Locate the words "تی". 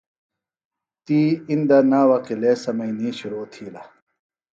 1.05-1.19